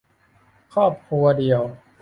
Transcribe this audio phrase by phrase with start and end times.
[0.73, 1.61] ครอบครัวเดี่ยว